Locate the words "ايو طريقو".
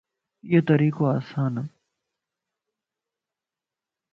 0.45-1.03